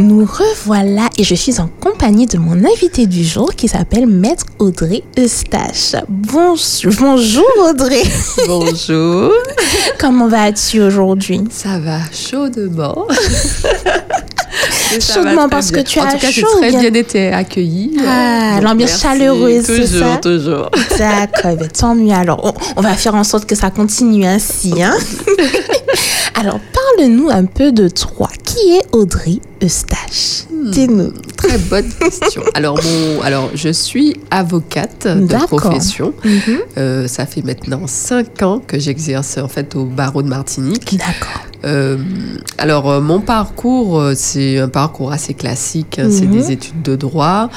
[0.00, 4.46] Nous revoilà et je suis en compagnie de mon invité du jour qui s'appelle Maître
[4.58, 5.94] Audrey Eustache.
[6.08, 8.02] Bonjour, bonjour Audrey.
[8.46, 9.30] Bonjour.
[9.98, 11.42] Comment vas-tu aujourd'hui?
[11.50, 13.06] Ça va chaudement.
[15.00, 16.46] chaudement parce que tu as En tout cas, j'ai chaud.
[16.60, 17.98] très bien- été accueillie.
[18.06, 20.16] Ah, Donc, l'ambiance chaleureuse, Toujours, ça?
[20.16, 20.70] toujours.
[20.98, 22.14] D'accord, ben, tant mieux.
[22.14, 24.72] Alors, on, on va faire en sorte que ça continue ainsi.
[24.82, 24.96] Hein?
[26.40, 26.58] Alors,
[26.96, 28.28] parle-nous un peu de toi.
[28.44, 30.70] Qui est Audrey Eustache Hmm.
[30.72, 31.12] Dis-nous.
[31.36, 32.42] Très bonne question.
[32.54, 36.12] Alors, mon, alors, je suis avocate de profession.
[36.22, 36.58] Mhm.
[36.76, 40.98] Euh, ça fait maintenant cinq ans que j'exerce en fait au barreau de Martinique.
[40.98, 41.42] D'accord.
[41.64, 41.96] Euh,
[42.58, 45.98] alors, euh, mon parcours, c'est un parcours assez classique.
[45.98, 46.08] hein.
[46.10, 46.32] C'est Mhm.
[46.32, 47.48] des études de droit,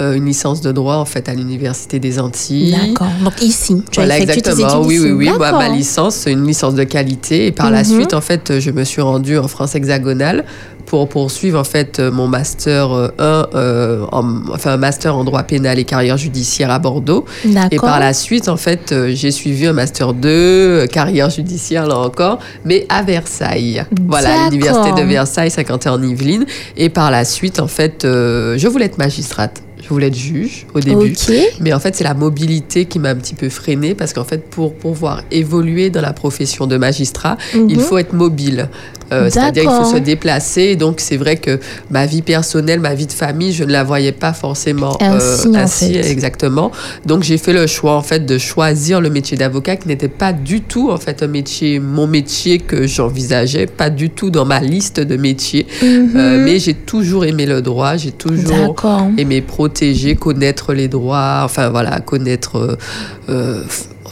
[0.00, 2.72] euh, une licence de droit en fait à l'université des Antilles.
[2.72, 3.06] D'accord.
[3.22, 4.80] Donc, ici, tu Voilà, as tes exactement.
[4.82, 5.30] Oui, oui, oui.
[5.38, 7.46] Bah, ma licence, c'est une licence de qualité.
[7.46, 7.94] Et par la Mhm.
[7.94, 10.44] suite, en fait, je me suis rendue en France hexagonale
[10.86, 15.42] pour poursuivre en fait mon master euh, 1, euh, en- enfin un master en droit
[15.44, 17.24] pénal et carrière judiciaire à Bordeaux.
[17.44, 17.68] D'accord.
[17.70, 21.86] Et par la suite, en fait, euh, j'ai suivi un master 2, euh, carrière judiciaire
[21.86, 23.82] là encore, mais à Versailles.
[24.06, 26.44] Voilà, l'université de Versailles, 51 en Yvelines.
[26.76, 29.62] Et par la suite, en fait, euh, je voulais être magistrate.
[29.84, 31.14] Je voulais être juge au début.
[31.60, 34.48] Mais en fait, c'est la mobilité qui m'a un petit peu freinée parce qu'en fait,
[34.48, 37.80] pour pouvoir évoluer dans la profession de magistrat, il Mhm.
[37.80, 38.68] faut être mobile.
[39.12, 40.76] Euh, C'est-à-dire qu'il faut se déplacer.
[40.76, 41.58] Donc, c'est vrai que
[41.90, 45.48] ma vie personnelle, ma vie de famille, je ne la voyais pas forcément euh, Ainsi,
[45.48, 46.10] en ainsi, fait.
[46.10, 46.70] exactement.
[47.04, 50.32] Donc, j'ai fait le choix en fait de choisir le métier d'avocat qui n'était pas
[50.32, 54.60] du tout en fait un métier, mon métier que j'envisageais, pas du tout dans ma
[54.60, 55.66] liste de métiers.
[55.82, 56.12] Mhm.
[56.16, 57.96] Euh, mais j'ai toujours aimé le droit.
[57.96, 58.76] J'ai toujours
[59.18, 62.78] aimer protéger, connaître les droits, enfin voilà, connaître,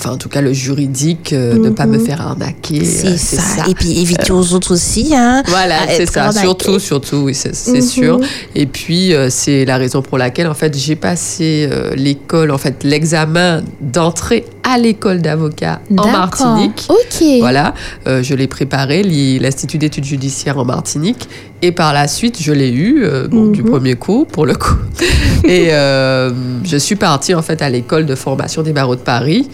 [0.04, 2.04] enfin en tout cas le juridique, euh, ne pas me Mhm.
[2.06, 2.84] faire arnaquer.
[2.84, 3.68] C'est euh, ça.
[3.68, 5.12] Et puis éviter aux autres aussi.
[5.14, 6.24] Hein, Voilà, c'est ça.
[6.24, 6.40] arnaqué.
[6.40, 7.80] Surtout, surtout, oui, c'est c'est Mhm.
[7.82, 8.20] sûr.
[8.56, 12.58] Et puis, euh, c'est la raison pour laquelle, en fait, j'ai passé euh, l'école, en
[12.58, 16.08] fait, l'examen d'entrée à l'école d'avocat en.
[16.10, 16.86] Martinique.
[16.88, 17.24] Ok.
[17.40, 17.74] Voilà,
[18.08, 21.28] euh, je l'ai préparé, l'I- l'Institut d'études judiciaires en Martinique.
[21.62, 23.70] Et par la suite, je l'ai eu, euh, bon, du Mhm.
[23.70, 24.74] premier coup, pour le coup.
[25.44, 26.32] et euh,
[26.64, 29.48] je suis partie, en fait, à l'école de formation des barreaux de Paris,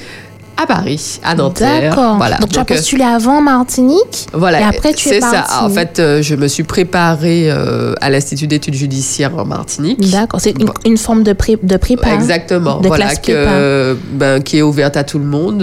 [0.61, 1.91] à Paris, à Nanterre.
[1.91, 2.17] D'accord.
[2.17, 2.39] Voilà.
[2.39, 5.45] Donc, tu as euh, postulé avant Martinique voilà, Et après, tu es c'est ça.
[5.63, 10.01] En fait, euh, je me suis préparée euh, à l'Institut d'études judiciaires en Martinique.
[10.11, 10.41] D'accord.
[10.41, 10.75] C'est une, Bon.
[10.85, 12.09] une forme de, pré, de prépa.
[12.09, 12.15] hein?
[12.15, 12.81] Exactement.
[12.81, 15.63] De voilà, classe que, ben, qui est ouverte à tout le monde.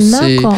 [0.00, 0.56] D'accord.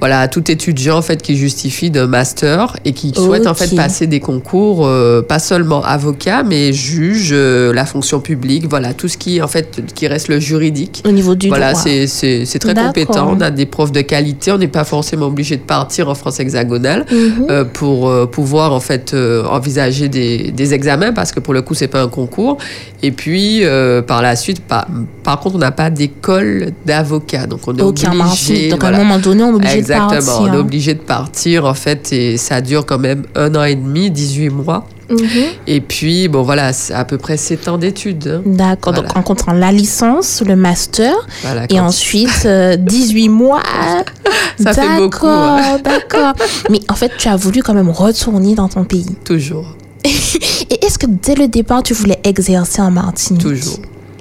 [0.00, 3.74] Voilà, à tout étudiant en fait qui justifie d'un master et qui souhaite en fait
[3.76, 9.08] passer des concours, euh, pas seulement avocat, mais juge, euh, la fonction publique, voilà, tout
[9.08, 11.02] ce qui en fait qui reste le juridique.
[11.06, 11.82] Au niveau du Voilà, droit.
[11.82, 13.28] c'est c'est- très compétent.
[13.36, 14.52] On a des profs de qualité.
[14.52, 17.46] On n'est pas forcément obligé de partir en France hexagonale Mhm.
[17.50, 19.14] euh, pour pouvoir en fait
[19.50, 22.56] envisager des, des examens parce que pour le coup c'est pas un concours.
[23.02, 23.62] Et puis
[24.06, 24.86] par la suite, par,
[25.22, 28.14] par contre, on n'a pas d'école d'avocat, donc on est Martinique.
[28.50, 28.68] obligé.
[28.70, 28.98] Donc, à voilà.
[28.98, 30.40] un moment donné, on est obligé Exactement, partir.
[30.40, 33.74] on est obligé de partir en fait et ça dure quand même un an et
[33.74, 34.86] demi, 18 mois.
[35.10, 35.26] Mhm.
[35.66, 38.28] Et puis bon voilà, c'est à peu près 7 ans d'études.
[38.28, 38.42] hein.
[38.46, 38.92] D'accord.
[38.92, 41.12] Donc, en comptant la licence, le master,
[41.42, 43.62] Voilà, et ensuite euh, 18 mois.
[44.62, 45.78] Ça fait beaucoup, hein.
[45.82, 46.46] D'accord, d'accord.
[46.70, 49.16] Mais en fait, tu as voulu quand même retourner dans ton pays.
[49.24, 53.42] toujours, Et est-ce que dès le départ, tu voulais exercer en Martinique?
[53.42, 53.78] Toujours.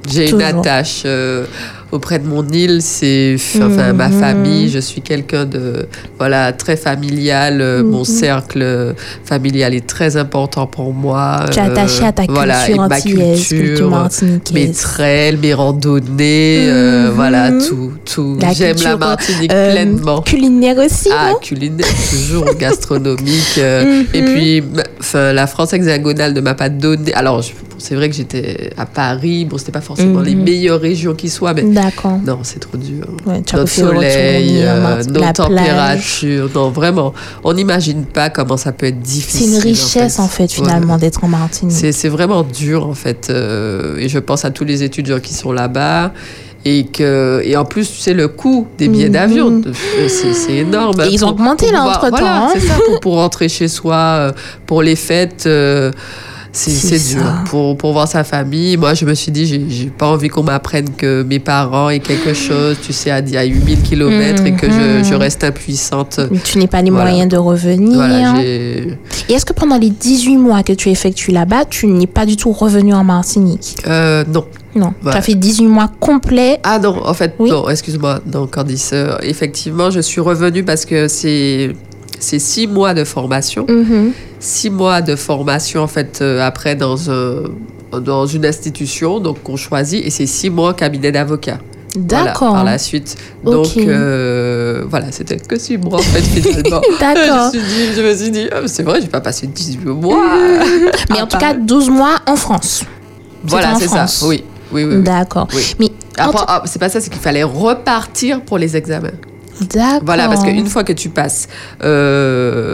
[0.09, 1.45] J'ai une attache euh,
[1.91, 4.19] auprès de mon île, c'est enfin ma Mhm.
[4.19, 4.69] famille.
[4.69, 7.61] Je suis quelqu'un de voilà très familial.
[7.61, 8.05] euh, Mon Mhm.
[8.05, 11.45] cercle euh, familial est très important pour moi.
[11.51, 14.77] Tu es euh, attaché à ta culture voilà, antillaise, culture culture, mes martiniquaise.
[14.77, 17.13] trails, mes randonnées, euh, Mhm.
[17.15, 17.91] voilà tout,
[18.55, 20.21] J'aime la Martinique Euh, pleinement.
[20.21, 21.39] Culinaire aussi, Ah, non?
[21.39, 23.57] culinaire, toujours gastronomique.
[23.57, 24.03] euh.
[24.13, 24.63] Et puis,
[25.13, 27.13] la France hexagonale ne m'a pas donné.
[27.13, 29.45] Alors, je- c'est vrai que j'étais à Paris.
[29.45, 30.25] Bon, c'était pas forcément Mhm.
[30.25, 32.19] les meilleures régions qui soient, mais D'accord.
[32.23, 33.05] non, c'est trop dur.
[33.25, 35.47] Ouais, Notre soleil, euh, Martinique, nos la plage.
[35.47, 36.49] températures.
[36.53, 37.13] Non, vraiment,
[37.43, 39.53] on n'imagine pas comment ça peut être C'est difficile.
[39.55, 40.99] une richesse, en fait, finalement, Ouais.
[40.99, 41.75] d'être en Martinique.
[41.75, 43.27] C'est c'est vraiment dur, en fait.
[43.29, 46.13] euh, et je pense à tous les étudiants qui sont là-bas.
[46.65, 49.13] Et, que, et en plus, tu sais, le coût des billets Mhm.
[49.13, 49.71] d'avion, de-
[50.09, 50.99] c'est c'est énorme.
[51.01, 52.49] Et ils ont augmenté, là, pouvoir- entre-temps, Voilà, hein.
[52.53, 54.31] c'est ça, pour, pour rentrer chez soi, euh,
[54.65, 55.45] pour les fêtes.
[55.45, 55.91] euh,
[56.51, 58.75] c'est dur pour, pour voir sa famille.
[58.77, 62.33] Moi, je me suis dit, j'ai pas envie qu'on m'apprenne que mes parents aient quelque
[62.33, 65.03] chose, tu sais, à, à 8000 km et que Mhm.
[65.03, 66.19] je, je reste impuissante.
[66.31, 67.09] Mais tu n'es pas les Voilà.
[67.11, 67.95] moyens de revenir.
[67.95, 68.43] Voilà.
[68.43, 68.97] Et
[69.29, 72.51] est-ce que pendant les 18 mois que tu effectues là-bas, tu n'es pas du tout
[72.51, 73.75] revenu en Martinique?
[73.87, 74.45] Euh, non.
[74.75, 74.93] Non.
[75.01, 75.17] Voilà.
[75.17, 76.59] Tu as fait 18 mois complets.
[76.63, 77.49] Ah non, en fait, Oui.
[77.49, 78.91] non, excuse-moi, non, Candice.
[78.93, 81.75] euh, effectivement, je suis revenue parce que c'est
[82.19, 83.65] c'est six mois de formation.
[83.67, 84.11] Mhm.
[84.39, 87.43] Six mois de formation, en fait, euh, après, dans, un,
[87.99, 91.59] dans une institution, donc qu'on choisit, et c'est six mois cabinet d'avocat.
[91.95, 92.53] Voilà, D'accord.
[92.53, 93.17] par la suite.
[93.43, 96.81] Donc, euh, voilà, c'était que six mois, en fait, finalement.
[96.99, 97.51] D'accord.
[97.51, 99.85] je, me suis dit, je me suis dit, ah, c'est vrai, j'ai pas passé 18
[99.85, 100.23] mois.
[101.09, 102.83] Mais à en tout cas, 12 mois en France.
[103.43, 104.05] voilà, c'est ça.
[104.27, 104.95] Oui, oui, oui.
[104.97, 105.03] oui.
[105.03, 105.47] D'accord.
[105.53, 105.75] Oui.
[105.79, 105.87] Mais
[106.17, 109.09] Après, ah, c'est pas ça, c'est qu'il fallait repartir pour les examens.
[110.03, 111.47] Voilà, parce qu'une fois que tu passes,
[111.83, 112.68] euh,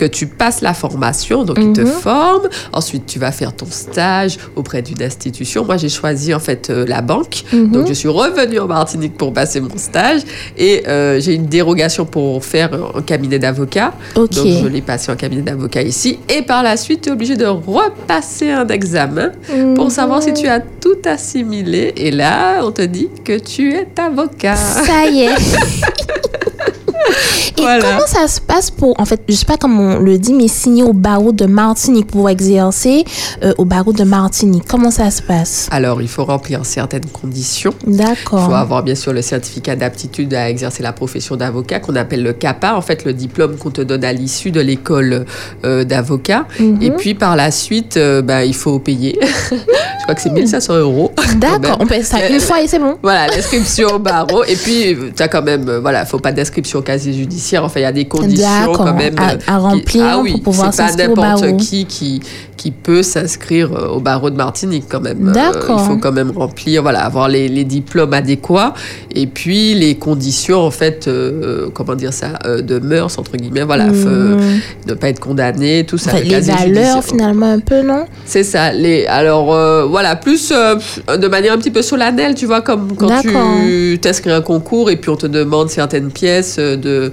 [0.00, 1.86] que tu passes la formation, donc ils te Mhm.
[1.86, 5.64] forment, ensuite tu vas faire ton stage auprès d'une institution.
[5.66, 7.70] Moi, j'ai choisi en fait euh, la banque, Mhm.
[7.72, 10.22] donc je suis revenue en Martinique pour passer mon stage
[10.56, 13.92] et euh, j'ai une dérogation pour faire un cabinet d'avocat.
[14.16, 14.30] Ok.
[14.30, 17.36] Donc je l'ai passé en cabinet d'avocat ici et par la suite, tu es obligé
[17.36, 19.32] de repasser un examen
[19.76, 21.92] pour savoir si tu as tout assimilé.
[21.98, 24.56] Et là, on te dit que tu es avocat.
[24.56, 25.34] Ça y est.
[27.58, 27.82] Et Voilà.
[27.82, 30.48] comment ça se passe pour, en fait, je sais pas comment on le dit, mais
[30.48, 33.04] signer au barreau de Martinique pour exercer
[33.42, 35.68] euh, au barreau de Martinique Comment ça se passe?
[35.70, 37.74] Alors, il faut remplir certaines conditions.
[37.86, 38.46] Il D'accord.
[38.46, 42.32] faut avoir bien sûr le certificat d'aptitude à exercer la profession d'avocat qu'on appelle le
[42.32, 45.24] CAPA, en fait le diplôme qu'on te donne à l'issue de l'école
[45.64, 46.46] euh, d'avocat.
[46.58, 46.82] Mhm.
[46.82, 49.18] Et puis par la suite, euh, bah, il faut payer.
[49.50, 51.12] Je crois que c'est 1500 euros.
[51.36, 51.76] D'accord.
[51.80, 52.96] On paye ça une fois et c'est bon.
[53.02, 54.44] Voilà, l'inscription au barreau.
[54.44, 57.64] Et puis, tu as quand même, euh, voilà, faut pas d'inscription au casier judiciaire.
[57.64, 59.14] Enfin, il y a des conditions quand même.
[59.18, 61.56] À- euh, qui- remplir ah oui, pour pouvoir c'est pas s'inscrire au n'importe barreau.
[61.56, 62.20] qui, qui
[62.56, 65.28] qui peut s'inscrire euh, au barreau de Martinique quand même.
[65.28, 65.80] Euh, D'accord.
[65.82, 68.74] il faut quand même remplir, voilà, avoir les, les diplômes adéquats
[69.14, 73.64] et puis les conditions, en fait, euh, comment dire ça, euh, de mœurs, entre guillemets,
[73.64, 74.60] voilà, Mhm.
[74.88, 76.10] ne pas être condamné, tout ça.
[76.10, 77.02] Enfin, le les valeurs, judiciaire.
[77.04, 78.04] finalement, un peu, non?
[78.26, 78.72] C'est ça.
[78.74, 79.46] Les, alors,
[79.88, 84.36] voilà, plus de manière un petit peu solennelle, tu vois, comme quand tu t'inscris à
[84.36, 87.12] un concours et puis on te demande certaines pièces de.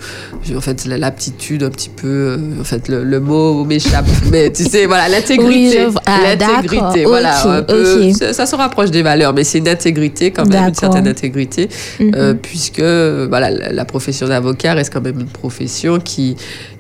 [0.56, 2.08] En fait, la- l'aptitude, un petit peu.
[2.08, 4.06] euh, en fait, le, le mot m'échappe.
[4.32, 5.86] mais tu sais, voilà, l'intégrité.
[6.06, 7.46] Ah, l'intégrité, voilà.
[7.48, 10.74] Un peu- ça, ça se rapproche des valeurs, mais c'est une intégrité quand même, une
[10.76, 11.70] certaine intégrité.
[12.00, 12.12] Mhm.
[12.16, 16.36] Euh, puisque voilà, la, la profession d'avocat reste quand même une profession qui,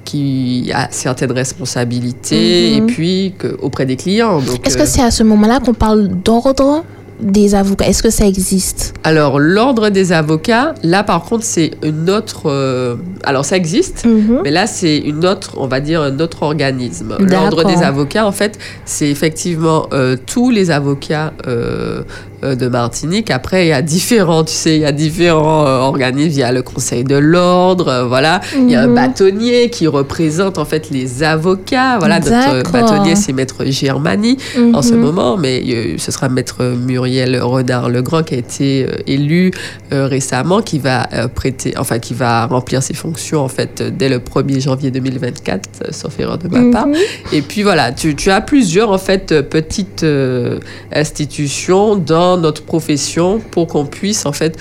[0.05, 2.77] qui a certaines responsabilités Mhm.
[2.77, 4.39] et puis que, auprès des clients.
[4.63, 6.83] Est-ce euh, que c'est à ce moment-là qu'on parle d'ordre?
[7.19, 7.87] Des avocats?
[7.87, 8.93] Est-ce que ça existe?
[9.03, 12.43] Alors, l'ordre des avocats, là par contre, c'est une autre.
[12.45, 14.05] euh, alors, ça existe.
[14.05, 14.41] Mhm.
[14.43, 17.15] Mais là, c'est une autre, on va dire, un autre organisme.
[17.19, 22.03] L'ordre des avocats, en fait, c'est effectivement euh, tous les avocats euh,
[22.43, 23.31] de Martinique.
[23.31, 26.29] Après, il y a différents, tu sais, il y a différents euh, organismes.
[26.31, 28.41] Il y a le Conseil de l'ordre, euh, voilà.
[28.55, 28.95] Il y a un Mhm.
[28.95, 31.97] bâtonnier qui représente en fait les avocats.
[31.99, 34.37] Voilà, notre bâtonnier, c'est Maître Germani
[34.73, 34.99] en ce Mhm.
[34.99, 39.51] moment, mais euh, ce sera Maître Muriel Renard-Legrand qui a été euh, élu
[39.93, 43.89] euh, récemment, qui va euh, prêter, enfin qui va remplir ses fonctions en fait euh,
[43.89, 46.71] dès le 1er janvier 2024, euh, sauf erreur de ma Mhm.
[46.71, 46.87] part.
[47.33, 50.59] Et puis voilà, tu, tu as plusieurs en fait euh, petites euh,
[50.93, 54.57] institutions dans notre profession pour qu'on puisse en fait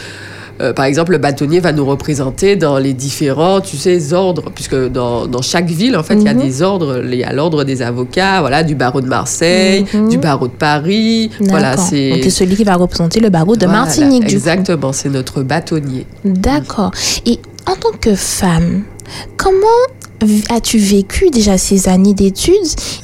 [0.63, 4.89] euh, par exemple, le bâtonnier va nous représenter dans les différents, tu sais, ordres, puisque
[4.89, 6.41] dans, dans chaque ville, en fait, il y a Mhm.
[6.41, 7.03] des ordres.
[7.05, 10.09] Il y a l'ordre des avocats, voilà, du barreau de Marseille, Mhm.
[10.09, 11.31] du barreau de Paris.
[11.41, 12.09] Voilà, c'est.
[12.09, 14.35] Donc, c'est celui qui va représenter le barreau de Voilà, Martinique, du.
[14.35, 16.07] Exactement, c'est notre bâtonnier.
[16.25, 16.91] D'accord.
[17.27, 18.85] Et en tant que femme,
[19.37, 19.67] comment
[20.51, 22.55] as-tu vécu déjà ces années d'études?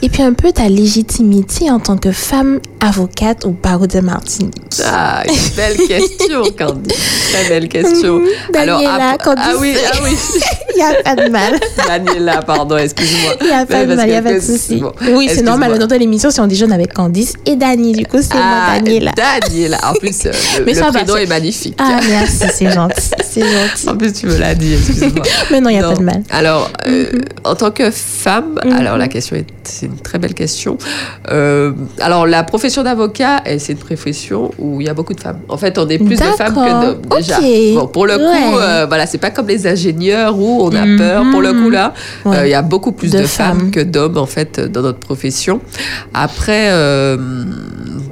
[0.03, 4.55] Et puis un peu ta légitimité en tant que femme avocate au barreau de Martinique
[4.84, 6.94] Ah, une belle question, Candy.
[7.32, 8.19] Très belle question.
[8.19, 8.27] Mhm.
[8.53, 10.10] Daniela, ap- Candy, ah oui, ah oui.
[10.75, 11.60] Il n'y a pas de mal.
[11.87, 13.34] Daniela, pardon, excuse-moi.
[13.43, 14.77] Il n'y a pas de mal, il n'y a pas de souci.
[14.77, 15.79] bon, Oui, c'est normal.
[15.87, 19.13] De l'émission, si on déjeune avec Candice et Dani, du coup, c'est moi, Ah, Daniela.
[19.15, 19.79] Daniela.
[19.91, 21.75] En plus, euh, le, Mais le prénom est magnifique.
[21.79, 22.94] Ah, merci, c'est gentil.
[23.31, 23.98] C'est En gentil.
[23.98, 25.22] plus, tu me l'as dit, excuse-moi.
[25.51, 25.93] Mais non, il n'y a Non.
[25.93, 26.22] pas de mal.
[26.31, 27.02] Alors, euh,
[27.44, 28.73] en tant que femme, Mhm.
[28.73, 30.77] alors la question est, c'est une très belle question.
[31.31, 35.39] Euh, alors, la profession d'avocat, c'est une profession où il y a beaucoup de femmes.
[35.49, 37.39] En fait, on est plus de femmes que d'hommes déjà.
[37.75, 38.63] Bon, pour le coup, Ouais.
[38.63, 40.99] euh, voilà, c'est pas comme les ingénieurs où on a Mhm.
[40.99, 41.25] peur.
[41.31, 41.94] Pour le coup là,
[42.27, 42.51] euh, il Ouais.
[42.51, 43.59] y a beaucoup plus De de, femmes.
[43.61, 43.71] femmes.
[43.71, 45.61] que d'hommes en fait dans notre profession.
[46.15, 47.17] Après, euh,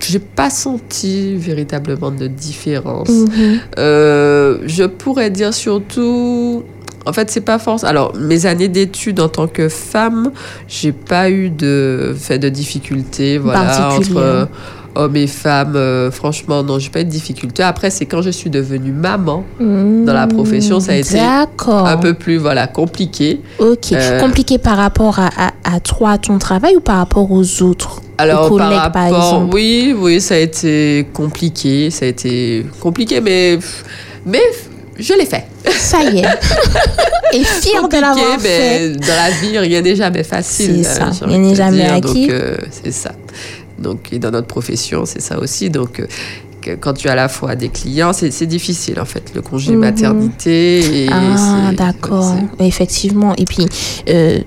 [0.01, 3.09] j'ai pas senti véritablement de différence.
[3.11, 3.59] Mhm.
[3.79, 6.65] Euh, je pourrais dire surtout.
[7.07, 7.83] En fait, c'est pas force.
[7.85, 10.33] Alors, mes années d'études en tant que femme,
[10.69, 14.45] j'ai pas eu de fait de difficultés, voilà, entre euh,
[14.95, 15.77] hommes et femmes.
[15.77, 17.63] euh, franchement, non, j'ai pas eu de difficultés.
[17.63, 22.13] Après, c'est quand je suis devenue maman, Dans la profession, ça a été un peu
[22.15, 23.41] plus, voilà, compliqué.
[23.59, 23.93] Ok.
[23.93, 27.63] Euh, Compliqué par rapport à, à, à toi, à ton travail ou par rapport aux
[27.63, 29.55] autres Alors, par rapport, exemple?
[29.55, 33.59] oui, oui, ça a été compliqué, ça a été compliqué, mais,
[34.27, 34.43] mais
[34.99, 35.47] je l'ai fait.
[35.69, 36.25] Ça y est.
[37.33, 38.91] Et fier de l'avoir fait.
[38.97, 40.85] Dans la vie, rien n'est jamais facile.
[40.85, 41.11] C'est ça.
[41.23, 42.27] Rien n'est jamais acquis.
[42.29, 42.37] Donc,
[42.71, 43.13] c'est ça.
[43.79, 45.71] Donc, et dans notre profession, c'est ça aussi.
[45.71, 46.03] Donc,
[46.81, 49.79] quand tu as à la fois des clients, c'est difficile en fait, le congé Mhm.
[49.79, 51.05] maternité.
[51.05, 52.35] Et Ah, d'accord.
[52.59, 53.35] c'est- Effectivement.
[53.37, 53.67] Et puis,
[54.09, 54.41] euh,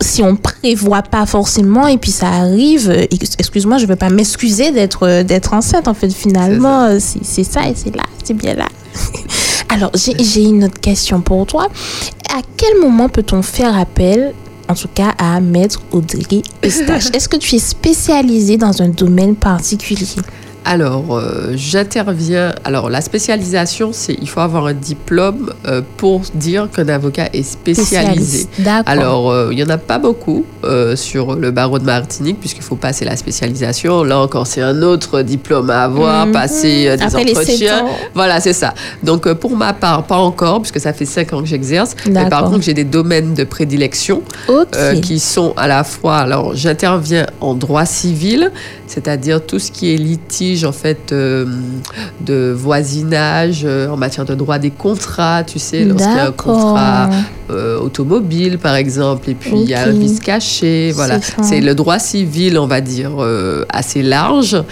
[0.00, 4.08] si on prévoit pas forcément et puis ça arrive, euh, ex- excuse-moi, je veux pas
[4.10, 5.88] m'excuser d'être euh, d'être enceinte.
[5.88, 8.68] En fait, finalement, euh, c'est c'est ça et c'est là, c'est bien là.
[9.68, 11.68] Alors, j'ai une autre question pour toi.
[12.30, 14.34] À quel moment peut-on faire appel
[14.68, 17.06] en tout cas à Maître Audrey Eustache?
[17.14, 20.06] Est-ce que tu es spécialisée dans un domaine particulier?
[20.70, 22.52] Alors, euh, j'interviens.
[22.62, 27.42] Alors, la spécialisation, c'est il faut avoir un diplôme euh, pour dire qu'un avocat est
[27.42, 28.46] spécialisé.
[28.58, 28.82] D'accord.
[28.86, 30.44] Alors, euh, il n'y en a pas beaucoup
[30.96, 34.04] sur le barreau de Martinique, puisqu'il faut passer la spécialisation.
[34.04, 36.32] Là encore, c'est un autre diplôme à avoir, Mhm.
[36.32, 37.86] passer euh, des Après entretiens.
[38.14, 38.74] Voilà, c'est ça.
[39.02, 41.94] Donc, pour ma part, pas encore, puisque ça fait cinq ans que j'exerce.
[42.10, 44.20] Mais par contre, j'ai des domaines de prédilection
[45.00, 46.18] qui sont à la fois.
[46.18, 48.52] Alors, j'interviens en droit civil,
[48.86, 51.46] c'est-à-dire tout ce qui est litige en fait euh,
[52.20, 55.44] de voisinage euh, en matière de droit des contrats.
[55.44, 57.10] Tu sais, lorsqu'il y a un contrat
[57.50, 60.92] euh, automobile, par exemple, et puis il y a un vice caché.
[60.94, 63.12] Voilà, C'est le droit civil, on va dire,
[63.68, 64.62] assez large.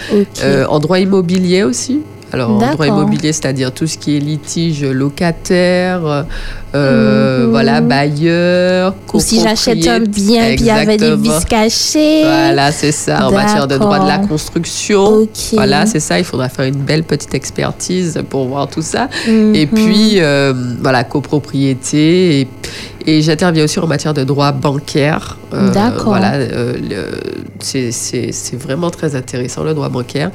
[0.69, 2.01] En droit immobilier aussi?
[2.33, 6.25] Alors, en droit immobilier, c'est-à-dire tout ce qui est litige locataire,
[6.75, 7.51] euh, Mhm.
[7.51, 12.23] voilà, bailleur, Ou si j'achète un bien et puis il y avait des vices cachés.
[12.23, 15.27] Voilà, c'est ça, en matière de droit de la construction.
[15.53, 19.07] Voilà, c'est ça, il faudra faire une belle petite expertise pour voir tout ça.
[19.27, 19.55] Mhm.
[19.55, 22.41] Et puis, euh, voilà, copropriété.
[22.41, 22.47] Et,
[23.05, 25.37] et j'interviens aussi en matière de droit bancaire.
[25.53, 26.07] Euh, D'accord.
[26.07, 26.73] Voilà, euh,
[27.59, 30.31] c'est vraiment très intéressant, le droit bancaire.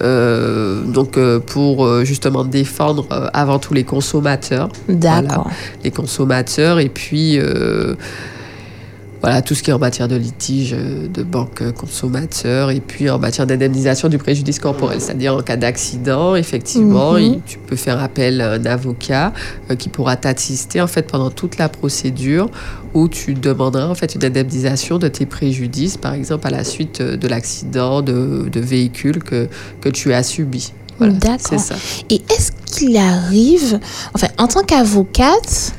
[0.00, 4.68] Euh, donc, euh, pour justement défendre avant tout les consommateurs.
[4.88, 5.50] D'accord.
[5.84, 6.80] Les consommateurs.
[6.80, 7.38] Et puis.
[9.26, 12.70] Euh, voilà, tout ce qui est en matière de litige euh, de banque euh, consommateur
[12.70, 17.18] et puis en matière d'indemnisation du préjudice corporel, c'est-à-dire en cas d'accident, effectivement, Mhm.
[17.20, 19.32] il- tu peux faire appel à un avocat
[19.70, 22.48] euh, qui pourra t'assister en fait pendant toute la procédure
[22.94, 27.00] où tu demanderas en fait une indemnisation de tes préjudices, par exemple à la suite
[27.00, 29.48] euh, de l'accident de, de véhicule que,
[29.80, 30.72] que tu as subi.
[30.98, 31.60] Voilà, D'accord.
[32.08, 33.80] Et est-ce qu'il arrive,
[34.14, 35.74] enfin, en tant qu'avocate,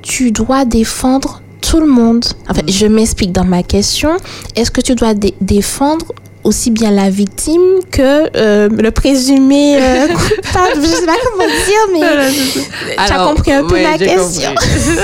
[0.00, 4.10] tu dois défendre tout le monde Enfin, je m'explique dans ma question.
[4.56, 6.06] Est-ce que tu dois dé- défendre
[6.44, 11.92] aussi bien la victime que euh, le présumé euh, coupable Je sais pas comment dire,
[11.92, 14.50] mais tu as compris un peu ouais, ma question.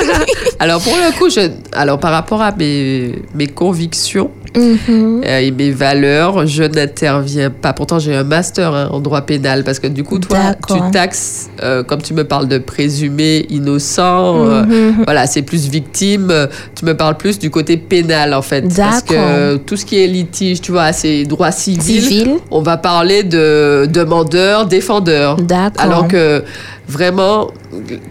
[0.59, 5.23] alors pour le coup, je, alors par rapport à mes, mes convictions Mhm.
[5.27, 7.75] euh, et mes valeurs, je n'interviens pas.
[7.75, 11.51] Pourtant, j'ai un master hein, en droit pénal parce que du coup, toi, tu taxes,
[11.63, 15.05] euh, comme tu me parles de présumé innocent, euh, Mhm.
[15.05, 16.33] voilà, c'est plus victime.
[16.75, 20.03] Tu me parles plus du côté pénal en fait, parce que euh, tout ce qui
[20.03, 22.03] est litige, tu vois, c'est droit civil.
[22.03, 22.37] Civil.
[22.51, 25.37] On va parler de demandeur, défendeur.
[25.37, 25.83] D'accord.
[25.83, 26.43] Alors que
[26.89, 27.51] vraiment,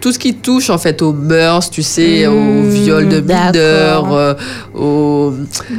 [0.01, 4.13] tout ce qui touche en fait aux mœurs, tu sais, Mmh, au viol de mineurs,
[4.13, 4.33] euh,
[4.75, 5.33] aux.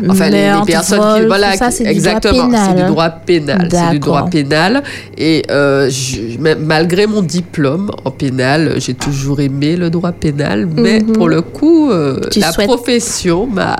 [0.08, 1.26] Enfin, les, personnes vol, qui.
[1.26, 2.50] Voilà, ça, exactement.
[2.66, 3.68] C'est du droit pénal.
[3.70, 4.82] C'est du droit pénal.
[5.16, 10.66] Et euh, je- malgré mon diplôme en pénal, j'ai toujours aimé le droit pénal.
[10.76, 11.12] Mais Mhm.
[11.12, 13.76] pour le coup, euh, la souhaites- profession m'a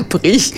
[0.00, 0.52] appris.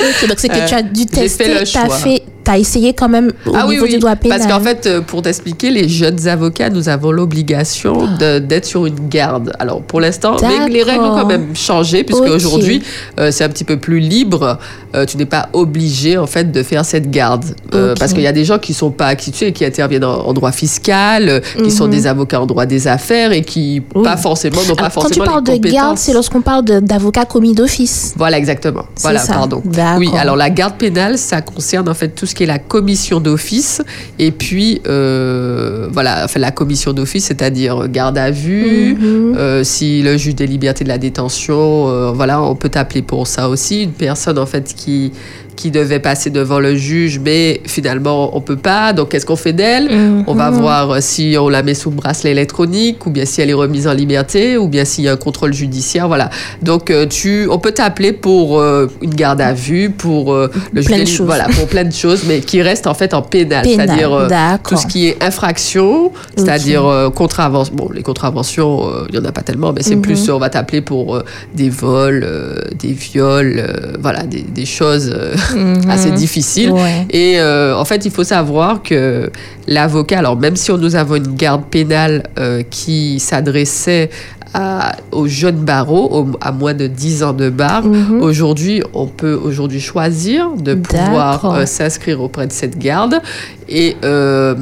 [0.00, 1.96] Ok, donc c'est que tu as dû tester, fait le tu as choix.
[2.44, 4.38] Fait, t'as essayé quand même au Ah oui, niveau oui, du droit pénal.
[4.38, 8.86] parce qu'en fait, euh, pour t'expliquer, les jeunes avocats, nous avons l'obligation de- d'être sur
[8.86, 9.52] une garde.
[9.58, 10.36] Alors, pour l'instant,
[10.68, 12.82] les règles ont quand même changé, puisque aujourd'hui,
[13.20, 14.58] euh, c'est un petit peu plus libre.
[14.94, 17.44] Euh, tu n'es pas obligé, en fait, de faire cette garde.
[17.74, 17.94] Euh.
[17.98, 20.26] Parce qu'il y a des gens qui sont pas, qui, tu sais, qui interviennent en,
[20.26, 21.90] en droit fiscal, qui sont Mhm.
[21.90, 24.02] des avocats en droit des affaires et qui, Oui.
[24.04, 26.64] pas forcément, n'ont pas Alors, quand tu forcément parles les de garde, c'est lorsqu'on parle
[26.64, 28.14] d'avocat commis d'office.
[28.16, 28.84] Voilà, exactement.
[29.00, 29.34] Voilà, ça.
[29.34, 29.62] pardon.
[29.98, 33.20] Oui, alors la garde pénale, ça concerne en fait tout ce qui est la commission
[33.20, 33.82] d'office.
[34.18, 38.94] Et puis, euh, voilà, enfin, la commission d'office, c'est-à-dire garde à vue.
[38.94, 39.34] Mhm.
[39.36, 43.26] euh, si le juge des libertés de la détention, euh, voilà, on peut t'appeler pour
[43.26, 43.84] ça aussi.
[43.84, 45.12] Une personne, en fait, qui,
[45.56, 48.92] qui devait passer devant le juge, mais finalement, on peut pas.
[48.92, 49.84] Donc, qu'est-ce qu'on fait d'elle?
[49.90, 50.24] Mhm.
[50.26, 53.50] on va voir euh, si on la met sous bracelet électronique ou bien si elle
[53.50, 56.08] est remise en liberté ou bien s'il y a un contrôle judiciaire.
[56.08, 56.30] Voilà.
[56.62, 60.82] Donc, euh, tu, on peut t'appeler pour euh, une garde à vue, pour euh, le
[60.82, 61.26] Plein de juge choses.
[61.26, 63.62] Voilà, pour plein de choses, mais qui reste en fait en pénal.
[63.64, 64.28] Pénal, C'est-à-dire euh,
[64.68, 67.74] tout ce qui est infraction, c'est-à-dire euh, contravention.
[67.74, 70.02] Bon, les contraventions, euh, il y en a pas tellement, mais c'est Mhm.
[70.02, 71.22] plus, on va t'appeler pour euh,
[71.54, 75.14] des vols, euh, des viols, euh, voilà, des, des choses.
[75.54, 75.90] Mhm.
[75.90, 76.70] assez difficile.
[76.70, 77.06] Ouais.
[77.10, 79.30] Et euh, en fait, il faut savoir que
[79.66, 84.10] l'avocat, alors même si nous avons une garde pénale euh, qui s'adressait
[84.56, 88.20] à- aux jeunes barreaux, au- à moins de 10 ans de bar, Mhm.
[88.22, 93.20] aujourd'hui, on peut aujourd'hui choisir de pouvoir euh, s'inscrire auprès de cette garde.
[93.68, 94.54] Et euh,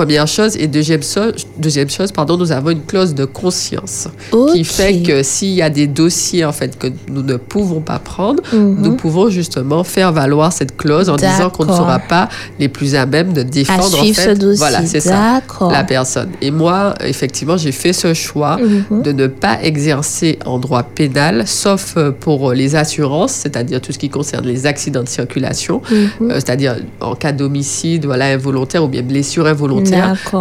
[0.00, 4.08] première chose, et deuxième, so- deuxième chose, pardon, nous avons une clause de conscience
[4.52, 7.98] qui fait que s'il y a des dossiers en fait que nous ne pouvons pas
[7.98, 8.76] prendre, Mhm.
[8.82, 12.94] nous pouvons justement faire valoir cette clause en disant qu'on ne sera pas les plus
[12.94, 14.56] à même de défendre en fait, ce dossier.
[14.56, 16.30] voilà, c'est ça, la personne.
[16.40, 19.02] Et moi, effectivement, j'ai fait ce choix Mhm.
[19.02, 23.98] de ne pas exercer en droit pénal, sauf euh, pour les assurances, c'est-à-dire tout ce
[23.98, 26.30] qui concerne les accidents de circulation, Mhm.
[26.30, 29.89] euh, c'est-à-dire en cas d'homicide, voilà, involontaire ou bien blessure involontaire.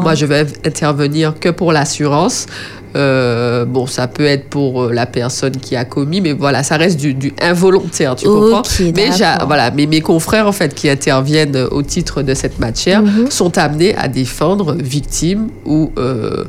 [0.01, 2.46] Moi, je vais intervenir que pour l'assurance.
[2.96, 6.75] Euh, bon, ça peut être pour euh, la personne qui a commis, mais voilà, ça
[6.77, 8.60] reste du, du involontaire, tu comprends?
[8.60, 9.10] Ok, Mais
[9.46, 13.29] voilà, mais mes confrères en fait qui interviennent euh, au titre de cette matière Mhm.
[13.29, 16.43] sont amenés à défendre victime ou euh,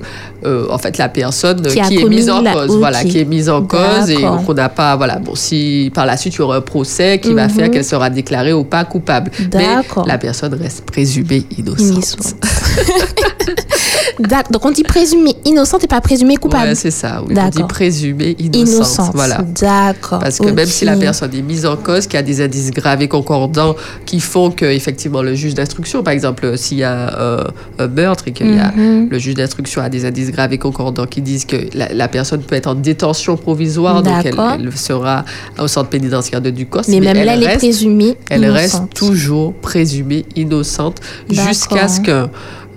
[0.46, 3.50] euh, en fait la personne Qui est mise en la- cause, voilà, qui est mise
[3.50, 4.16] en cause et
[4.46, 7.34] qu'on n'a pas, voilà, bon, si par la suite il y aura un procès qui
[7.34, 7.50] va Mhm.
[7.50, 9.66] faire qu'elle sera déclarée ou pas coupable, mais
[10.06, 11.80] la personne reste présumée innocente.
[11.86, 12.34] Innocente.
[14.18, 14.52] D'accord.
[14.52, 16.00] Donc on dit présumé innocente et pas
[16.34, 16.68] présumé coupable.
[16.70, 17.34] Ouais, c'est ça, oui.
[17.38, 18.68] On dit présumée innocente.
[18.74, 19.10] innocente.
[19.14, 19.38] Voilà.
[19.60, 20.18] D'accord.
[20.20, 22.70] Parce que même si la personne est mise en cause, qu'il y a des indices
[22.70, 23.74] graves et concordants
[24.06, 27.44] qui font que effectivement le juge d'instruction, par exemple, s'il y a euh,
[27.78, 29.08] un meurtre et qu'il y a Mhm.
[29.10, 32.40] le juge d'instruction a des indices graves et concordants qui disent que la, la personne
[32.42, 35.24] peut être en détention provisoire, donc elle, elle sera
[35.58, 38.94] au centre pénitentiaire de Ducos, Mais, même là, elle est reste, présumée elle reste innocente.
[38.94, 42.30] toujours présumée innocente jusqu'à ce qu'un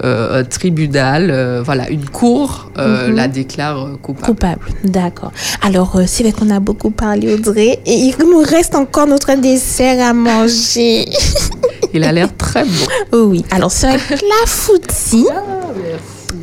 [0.03, 3.15] euh, un tribunal, euh, voilà, une cour euh, Mhm.
[3.15, 4.25] la déclare euh, coupable.
[4.25, 5.31] Coupable, d'accord.
[5.61, 9.33] Alors, euh, c'est vrai qu'on a beaucoup parlé, Audrey, et il nous reste encore notre
[9.35, 11.05] dessert à manger.
[11.95, 12.85] Il a l'air très bon.
[13.11, 15.27] Oh oui, alors c'est un clafoutis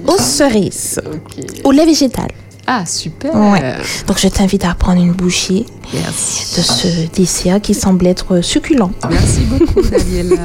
[0.07, 1.45] aux cerises, Ok.
[1.64, 2.28] au lait végétal.
[2.69, 3.35] Ah, super.
[3.35, 3.75] Ouais.
[4.07, 6.57] Donc, je t'invite à prendre une bouchée Merci.
[6.57, 8.92] de ce dessert qui semble être succulent.
[9.11, 10.37] Merci beaucoup, Daniela.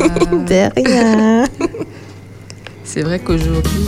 [0.47, 1.43] De rien.
[2.85, 3.85] C'est vrai qu'aujourd'hui,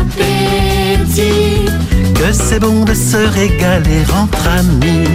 [0.00, 1.66] appétit.
[2.14, 5.08] Que c'est bon de se régaler entre amis.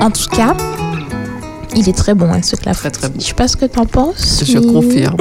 [0.00, 0.56] En tout cas,
[1.76, 2.82] il est très bon, hein, ce clafoutis.
[2.82, 3.20] Très, très bon.
[3.20, 4.42] Je sais pas ce que tu en penses.
[4.44, 5.16] je mais confirme.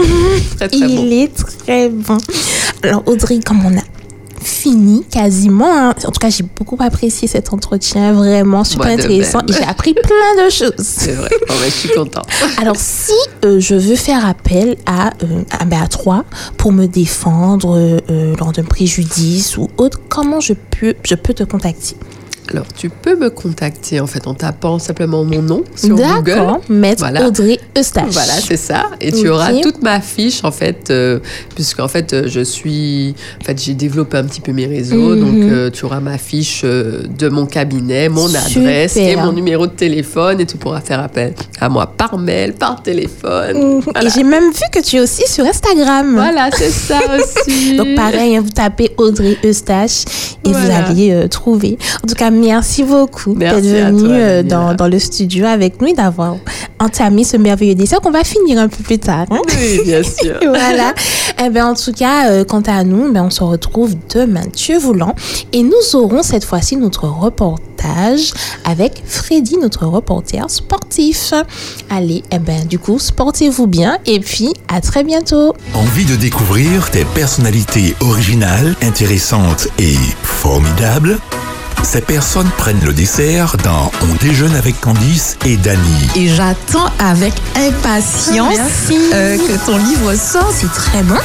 [0.57, 1.11] Très, très Il bon.
[1.11, 1.33] est
[1.65, 2.17] très bon.
[2.83, 3.81] Alors, Audrey, comme on a
[4.43, 9.41] fini quasiment, hein, en tout cas, j'ai beaucoup apprécié cet entretien, vraiment super Moi intéressant.
[9.47, 10.73] Et j'ai appris plein de choses.
[10.79, 11.29] C'est vrai.
[11.47, 12.25] Ben, je suis contente.
[12.57, 13.11] Alors, si
[13.45, 16.25] euh, je veux faire appel à, euh, à, ben, à toi
[16.57, 21.33] pour me défendre euh, euh, lors d'un préjudice ou autre, comment je peux, je peux
[21.33, 21.95] te contacter?
[22.51, 26.23] Alors, tu peux me contacter en fait en tapant simplement mon nom sur Google.
[26.25, 27.25] D'accord, maître Voilà.
[27.25, 28.11] Audrey Eustache.
[28.11, 28.87] Voilà, c'est ça.
[28.99, 31.19] Et tu auras toute ma fiche, en fait, euh,
[31.55, 33.15] puisqu'en fait, euh, je suis.
[33.41, 35.15] En fait, j'ai développé un petit peu mes réseaux.
[35.15, 35.19] Mhm.
[35.19, 39.65] Donc, euh, tu auras ma fiche euh, de mon cabinet, mon adresse et mon numéro
[39.65, 40.41] de téléphone.
[40.41, 43.79] Et tu pourras faire appel à moi par mail, par téléphone.
[43.81, 44.03] Voilà.
[44.03, 46.13] Et j'ai même vu que tu es aussi sur Instagram.
[46.15, 47.77] Voilà, c'est ça aussi.
[47.77, 50.03] Donc pareil, hein, vous tapez Audrey Eustache
[50.45, 51.77] et vous allez trouver.
[52.03, 55.87] En tout cas, merci beaucoup d'être venu toi, euh, dans, dans le studio avec nous
[55.87, 56.35] et d'avoir
[56.79, 59.25] entamé ce merveilleux dessert qu'on va finir un peu plus tard.
[59.29, 59.39] hein.
[59.47, 60.39] Oui, bien sûr.
[60.41, 60.93] voilà.
[61.43, 64.77] Eh ben, en tout cas, euh, quant à nous, ben, on se retrouve demain, Dieu
[64.77, 65.15] voulant.
[65.53, 68.31] Et nous aurons cette fois-ci notre reportage
[68.65, 71.33] avec Freddy, notre reporter sportif.
[71.89, 75.53] Allez, eh ben, du coup, sportez-vous bien et puis à très bientôt.
[75.73, 81.17] Envie de découvrir des personnalités originales, intéressantes et formidables?
[81.83, 86.07] Ces personnes prennent le dessert dans On déjeune avec Candice et Dany.
[86.15, 88.57] Et j'attends avec impatience
[89.13, 90.53] euh, que ton livre sorte.
[90.53, 91.17] C'est très bon.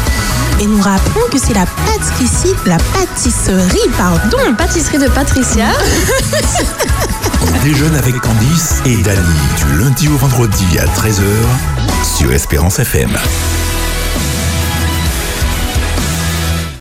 [0.61, 4.39] Et nous rappelons que c'est la pâtisserie, la pâtisserie, pardon.
[4.57, 5.67] Pâtisserie de Patricia.
[7.43, 9.21] On déjeune avec Candice et Dany
[9.59, 11.23] du lundi au vendredi à 13h
[12.17, 13.11] sur Espérance FM.